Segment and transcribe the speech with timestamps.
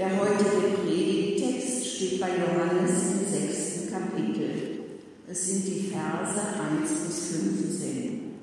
[0.00, 4.80] Der heutige Predigtext steht bei Johannes im sechsten Kapitel.
[5.28, 8.40] Es sind die Verse 1 bis 15.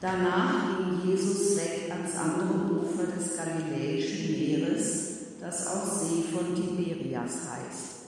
[0.00, 5.10] Danach ging Jesus weg ans andere Ufer des Galiläischen Meeres,
[5.42, 8.06] das auch See von Tiberias heißt.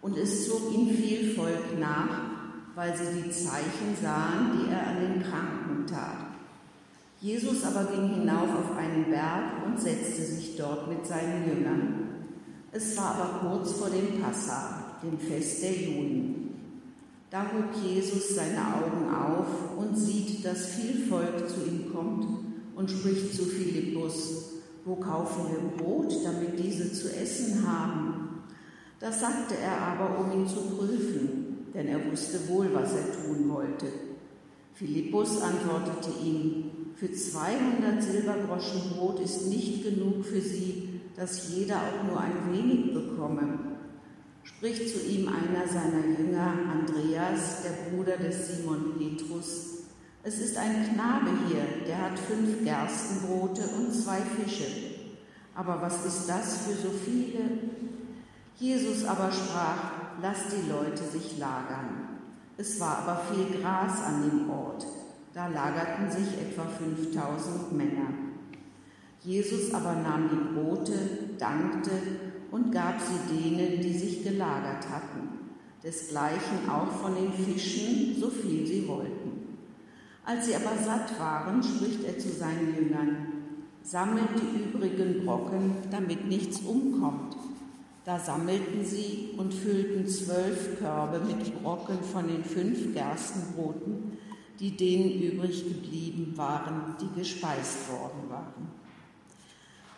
[0.00, 2.30] Und es zog ihm viel Volk nach,
[2.74, 6.25] weil sie die Zeichen sahen, die er an den Kranken tat.
[7.20, 11.94] Jesus aber ging hinauf auf einen Berg und setzte sich dort mit seinen Jüngern.
[12.72, 16.36] Es war aber kurz vor dem Passa, dem Fest der Juden.
[17.30, 22.26] Da hob Jesus seine Augen auf und sieht, dass viel Volk zu ihm kommt
[22.76, 24.52] und spricht zu Philippus,
[24.84, 28.42] wo kaufen wir Brot, damit diese zu essen haben?
[29.00, 33.48] Das sagte er aber, um ihn zu prüfen, denn er wusste wohl, was er tun
[33.48, 33.86] wollte.
[34.74, 42.08] Philippus antwortete ihm, für 200 Silbergroschen Brot ist nicht genug für sie, dass jeder auch
[42.08, 43.58] nur ein wenig bekomme.
[44.42, 49.82] Spricht zu ihm einer seiner Jünger, Andreas, der Bruder des Simon Petrus.
[50.22, 54.66] Es ist ein Knabe hier, der hat fünf Gerstenbrote und zwei Fische.
[55.54, 57.40] Aber was ist das für so viele?
[58.56, 62.20] Jesus aber sprach, lasst die Leute sich lagern.
[62.56, 64.86] Es war aber viel Gras an dem Ort
[65.36, 68.08] da lagerten sich etwa 5000 Männer.
[69.22, 70.94] Jesus aber nahm die Brote,
[71.38, 71.90] dankte
[72.50, 75.28] und gab sie denen, die sich gelagert hatten,
[75.84, 79.58] desgleichen auch von den Fischen, so viel sie wollten.
[80.24, 83.16] Als sie aber satt waren, spricht er zu seinen Jüngern,
[83.82, 87.36] sammelt die übrigen Brocken, damit nichts umkommt.
[88.06, 94.16] Da sammelten sie und füllten zwölf Körbe mit Brocken von den fünf Gerstenbroten,
[94.60, 98.76] die denen übrig geblieben waren, die gespeist worden waren.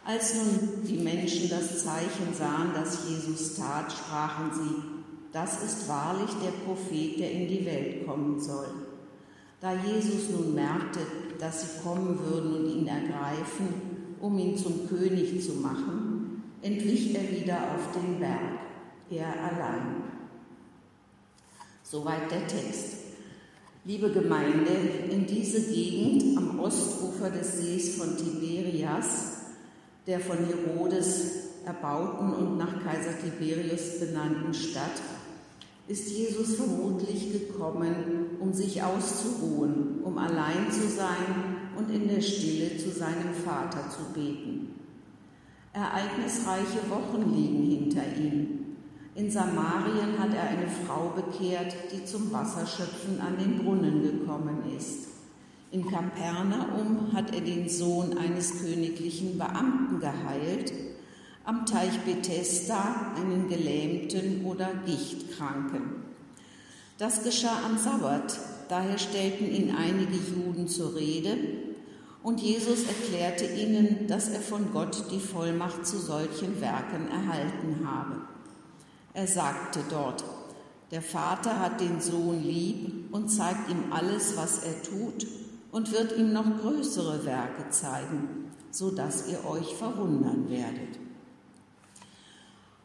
[0.05, 4.83] Als nun die Menschen das Zeichen sahen, das Jesus tat, sprachen sie,
[5.33, 8.69] das ist wahrlich der Prophet, der in die Welt kommen soll.
[9.61, 11.01] Da Jesus nun merkte,
[11.39, 13.69] dass sie kommen würden und ihn ergreifen,
[14.21, 18.61] um ihn zum König zu machen, entwich er wieder auf den Berg,
[19.11, 20.03] er allein.
[21.83, 22.98] Soweit der Text.
[23.89, 24.71] Liebe Gemeinde,
[25.11, 29.39] in diese Gegend am Ostufer des Sees von Tiberias,
[30.07, 35.01] der von Herodes erbauten und nach Kaiser Tiberius benannten Stadt,
[35.87, 42.77] ist Jesus vermutlich gekommen, um sich auszuruhen, um allein zu sein und in der Stille
[42.77, 44.75] zu seinem Vater zu beten.
[45.73, 48.68] Ereignisreiche Wochen liegen hinter ihm.
[49.19, 55.09] In Samarien hat er eine Frau bekehrt, die zum Wasserschöpfen an den Brunnen gekommen ist.
[55.73, 60.73] In Kapernaum hat er den Sohn eines königlichen Beamten geheilt,
[61.45, 66.05] am Teich Bethesda einen Gelähmten oder Gichtkranken.
[66.99, 71.37] Das geschah am Sabbat, daher stellten ihn einige Juden zur Rede,
[72.23, 78.28] und Jesus erklärte ihnen, dass er von Gott die Vollmacht zu solchen Werken erhalten habe.
[79.15, 80.25] Er sagte dort,
[80.91, 85.27] der Vater hat den Sohn lieb und zeigt ihm alles, was er tut
[85.71, 90.99] und wird ihm noch größere Werke zeigen, so dass ihr euch verwundern werdet.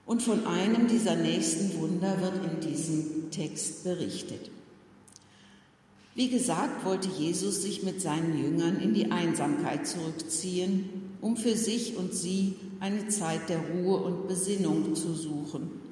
[0.05, 4.51] Und von einem dieser nächsten Wunder wird in diesem Text berichtet.
[6.13, 11.95] Wie gesagt, wollte Jesus sich mit seinen Jüngern in die Einsamkeit zurückziehen, um für sich
[11.95, 15.82] und sie eine Zeit der Ruhe und Besinnung zu suchen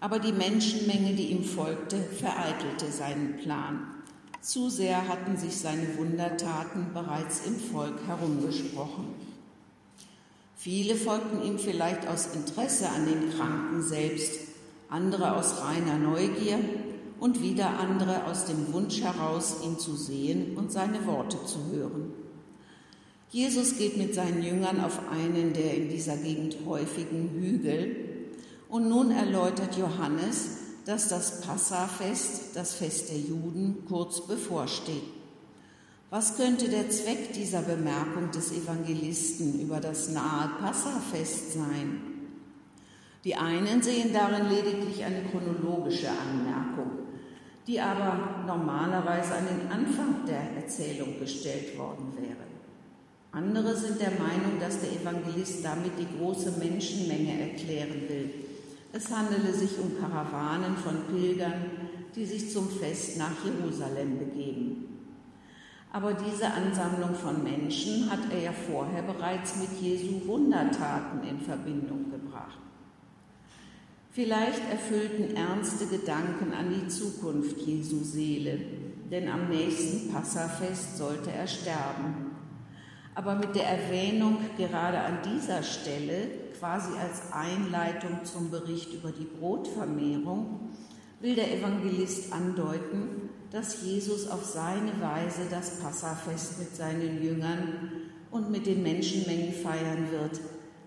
[0.00, 3.86] aber die Menschenmenge, die ihm folgte, vereitelte seinen Plan.
[4.40, 9.04] Zu sehr hatten sich seine Wundertaten bereits im Volk herumgesprochen.
[10.56, 14.40] Viele folgten ihm vielleicht aus Interesse an den Kranken selbst,
[14.88, 16.58] andere aus reiner Neugier
[17.18, 22.12] und wieder andere aus dem Wunsch heraus, ihn zu sehen und seine Worte zu hören.
[23.30, 28.09] Jesus geht mit seinen Jüngern auf einen der in dieser Gegend häufigen Hügel,
[28.70, 35.02] und nun erläutert Johannes, dass das Passafest, das Fest der Juden, kurz bevorsteht.
[36.08, 42.00] Was könnte der Zweck dieser Bemerkung des Evangelisten über das nahe Passafest sein?
[43.24, 46.90] Die einen sehen darin lediglich eine chronologische Anmerkung,
[47.66, 52.50] die aber normalerweise an den Anfang der Erzählung gestellt worden wäre.
[53.32, 58.30] Andere sind der Meinung, dass der Evangelist damit die große Menschenmenge erklären will,
[58.92, 61.64] es handele sich um Karawanen von Pilgern,
[62.14, 64.86] die sich zum Fest nach Jerusalem begeben.
[65.92, 72.10] Aber diese Ansammlung von Menschen hat er ja vorher bereits mit Jesu Wundertaten in Verbindung
[72.10, 72.58] gebracht.
[74.12, 78.58] Vielleicht erfüllten ernste Gedanken an die Zukunft Jesu Seele,
[79.10, 82.29] denn am nächsten Passafest sollte er sterben.
[83.20, 86.26] Aber mit der Erwähnung gerade an dieser Stelle,
[86.58, 90.70] quasi als Einleitung zum Bericht über die Brotvermehrung,
[91.20, 97.92] will der Evangelist andeuten, dass Jesus auf seine Weise das Passafest mit seinen Jüngern
[98.30, 100.40] und mit den Menschenmengen feiern wird,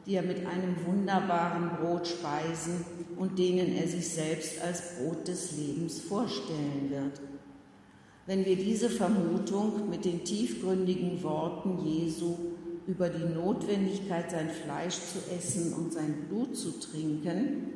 [0.07, 2.83] die er mit einem wunderbaren Brot speisen
[3.15, 7.21] und denen er sich selbst als Brot des Lebens vorstellen wird.
[8.25, 12.37] Wenn wir diese Vermutung mit den tiefgründigen Worten Jesu
[12.87, 17.73] über die Notwendigkeit, sein Fleisch zu essen und sein Blut zu trinken,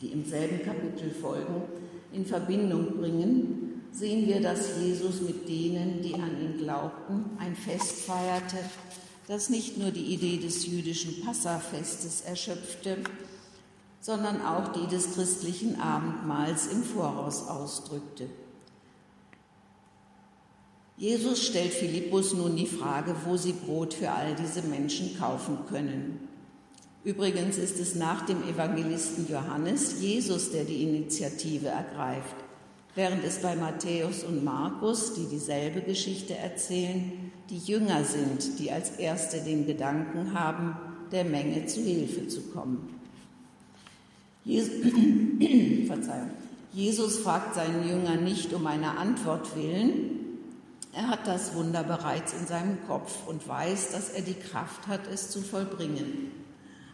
[0.00, 1.62] die im selben Kapitel folgen,
[2.12, 8.04] in Verbindung bringen, sehen wir, dass Jesus mit denen, die an ihn glaubten, ein Fest
[8.04, 8.58] feierte,
[9.26, 12.98] das nicht nur die Idee des jüdischen Passafestes erschöpfte,
[14.00, 18.28] sondern auch die des christlichen Abendmahls im Voraus ausdrückte.
[20.98, 26.26] Jesus stellt Philippus nun die Frage, wo sie Brot für all diese Menschen kaufen können.
[27.04, 32.34] Übrigens ist es nach dem Evangelisten Johannes Jesus, der die Initiative ergreift,
[32.94, 38.92] während es bei Matthäus und Markus, die dieselbe Geschichte erzählen, die Jünger sind, die als
[38.92, 40.76] Erste den Gedanken haben,
[41.12, 42.88] der Menge zu Hilfe zu kommen.
[44.44, 44.70] Jesus,
[46.72, 50.25] Jesus fragt seinen Jünger nicht um eine Antwort willen,
[50.96, 55.06] er hat das Wunder bereits in seinem Kopf und weiß, dass er die Kraft hat,
[55.12, 56.32] es zu vollbringen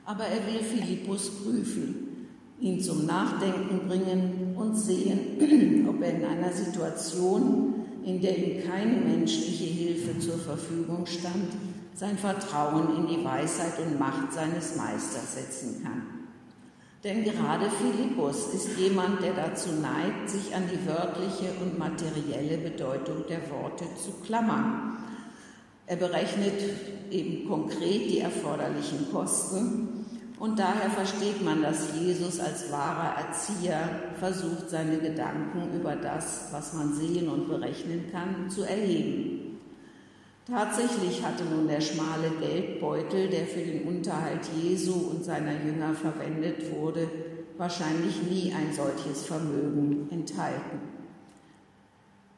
[0.04, 2.28] aber er will Philippus prüfen,
[2.60, 8.96] ihn zum Nachdenken bringen und sehen, ob er in einer Situation, in der ihm keine
[8.96, 11.52] menschliche Hilfe zur Verfügung stand,
[11.94, 16.21] sein Vertrauen in die Weisheit und Macht seines Meisters setzen kann.
[17.04, 23.24] Denn gerade Philippus ist jemand, der dazu neigt, sich an die wörtliche und materielle Bedeutung
[23.28, 24.92] der Worte zu klammern
[25.86, 26.54] er berechnet
[27.10, 30.06] eben konkret die erforderlichen Kosten
[30.38, 36.72] und daher versteht man, dass Jesus als wahrer Erzieher versucht, seine Gedanken über das, was
[36.72, 39.51] man sehen und berechnen kann, zu erheben.
[40.46, 46.74] Tatsächlich hatte nun der schmale Geldbeutel, der für den Unterhalt Jesu und seiner Jünger verwendet
[46.74, 47.08] wurde,
[47.58, 50.80] wahrscheinlich nie ein solches Vermögen enthalten.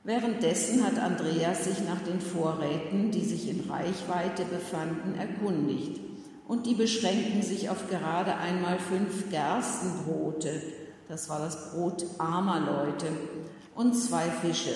[0.02, 5.98] Währenddessen hat Andreas sich nach den Vorräten, die sich in Reichweite befanden, erkundigt.
[6.46, 10.60] Und die beschränken sich auf gerade einmal fünf Gerstenbrote,
[11.08, 13.06] das war das Brot armer Leute,
[13.74, 14.74] und zwei Fische.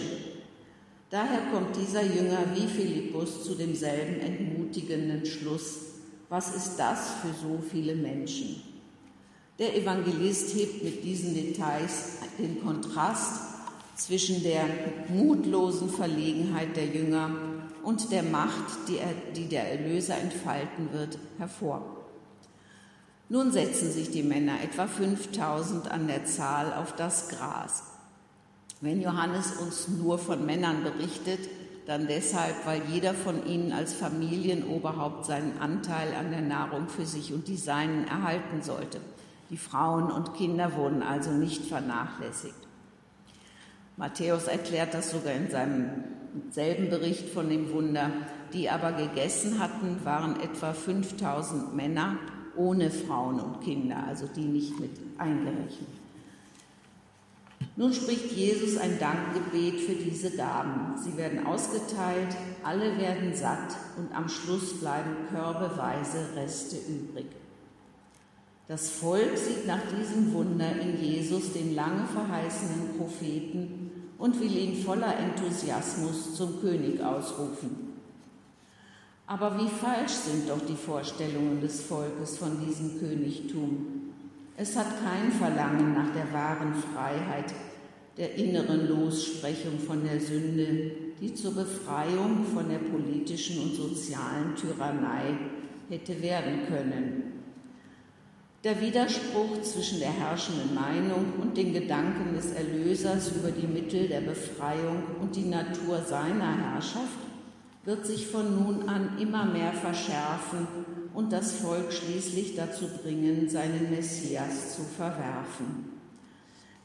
[1.10, 5.78] Daher kommt dieser Jünger wie Philippus zu demselben entmutigenden Schluss.
[6.28, 8.62] Was ist das für so viele Menschen?
[9.58, 13.40] Der Evangelist hebt mit diesen Details den Kontrast
[13.96, 14.66] zwischen der
[15.08, 17.30] mutlosen Verlegenheit der Jünger
[17.82, 21.96] und der Macht, die, er, die der Erlöser entfalten wird, hervor.
[23.30, 27.87] Nun setzen sich die Männer, etwa 5000 an der Zahl, auf das Gras.
[28.80, 31.40] Wenn Johannes uns nur von Männern berichtet,
[31.86, 37.32] dann deshalb, weil jeder von ihnen als Familienoberhaupt seinen Anteil an der Nahrung für sich
[37.32, 39.00] und die Seinen erhalten sollte.
[39.50, 42.54] Die Frauen und Kinder wurden also nicht vernachlässigt.
[43.96, 46.04] Matthäus erklärt das sogar in seinem
[46.50, 48.10] selben Bericht von dem Wunder.
[48.52, 52.16] Die aber gegessen hatten, waren etwa 5000 Männer
[52.54, 55.97] ohne Frauen und Kinder, also die nicht mit eingerechnet.
[57.78, 60.96] Nun spricht Jesus ein Dankgebet für diese Gaben.
[60.96, 67.26] Sie werden ausgeteilt, alle werden satt und am Schluss bleiben körbeweise Reste übrig.
[68.66, 74.84] Das Volk sieht nach diesem Wunder in Jesus den lange verheißenen Propheten und will ihn
[74.84, 77.92] voller Enthusiasmus zum König ausrufen.
[79.28, 83.86] Aber wie falsch sind doch die Vorstellungen des Volkes von diesem Königtum.
[84.56, 87.54] Es hat kein Verlangen nach der wahren Freiheit,
[88.18, 95.38] der inneren Lossprechung von der Sünde, die zur Befreiung von der politischen und sozialen Tyrannei
[95.88, 97.22] hätte werden können.
[98.64, 104.20] Der Widerspruch zwischen der herrschenden Meinung und den Gedanken des Erlösers über die Mittel der
[104.20, 107.18] Befreiung und die Natur seiner Herrschaft
[107.84, 110.66] wird sich von nun an immer mehr verschärfen
[111.14, 115.97] und das Volk schließlich dazu bringen, seinen Messias zu verwerfen.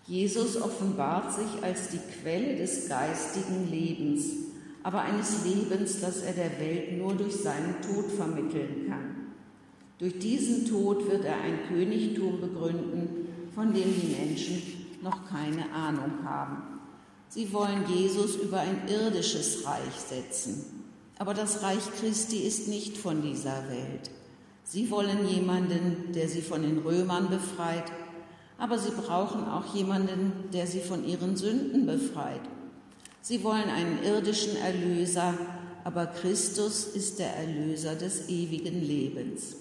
[0.05, 4.25] Jesus offenbart sich als die Quelle des geistigen Lebens,
[4.83, 9.23] aber eines Lebens, das er der Welt nur durch seinen Tod vermitteln kann.
[9.99, 14.61] Durch diesen Tod wird er ein Königtum begründen, von dem die Menschen
[15.01, 16.79] noch keine Ahnung haben.
[17.29, 20.83] Sie wollen Jesus über ein irdisches Reich setzen.
[21.17, 24.11] Aber das Reich Christi ist nicht von dieser Welt.
[24.65, 27.91] Sie wollen jemanden, der sie von den Römern befreit,
[28.63, 32.39] aber sie brauchen auch jemanden, der sie von ihren Sünden befreit.
[33.19, 35.33] Sie wollen einen irdischen Erlöser,
[35.83, 39.57] aber Christus ist der Erlöser des ewigen Lebens.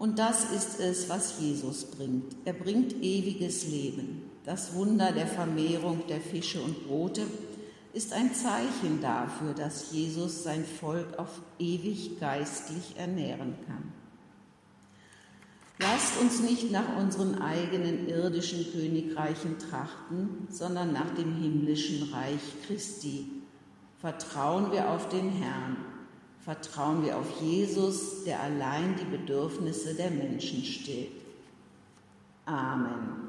[0.00, 2.34] Und das ist es, was Jesus bringt.
[2.44, 4.22] Er bringt ewiges Leben.
[4.44, 7.22] Das Wunder der Vermehrung der Fische und Brote
[7.92, 14.01] ist ein Zeichen dafür, dass Jesus sein Volk auf ewig geistlich ernähren kann.
[15.82, 23.26] Lasst uns nicht nach unseren eigenen irdischen Königreichen trachten, sondern nach dem himmlischen Reich Christi.
[24.00, 25.76] Vertrauen wir auf den Herrn,
[26.44, 31.12] vertrauen wir auf Jesus, der allein die Bedürfnisse der Menschen stillt.
[32.46, 33.21] Amen.